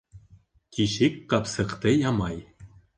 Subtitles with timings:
[0.79, 2.45] Тишек ҡапсыҡты ямай.